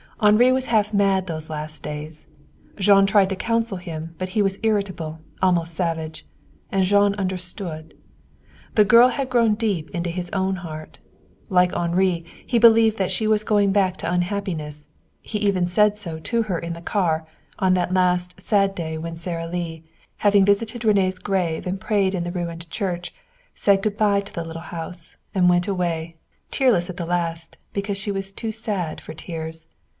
[0.19, 2.27] Henri was half mad those last days.
[2.77, 6.27] Jean tried to counsel him, but he was irritable, almost savage.
[6.71, 7.95] And Jean understood.
[8.75, 10.99] The girl had grown deep into his own heart.
[11.49, 14.89] Like Henri, he believed that she was going back to unhappiness;
[15.21, 17.27] he even said so to her in the car,
[17.59, 19.83] on that last sad day when Sara Lee,
[20.17, 23.11] having visited René's grave and prayed in the ruined church,
[23.55, 26.15] said good by to the little house, and went away,
[26.51, 29.67] tearless at the last, because she was too sad for tears.